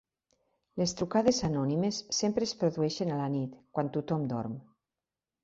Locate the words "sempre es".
2.21-2.55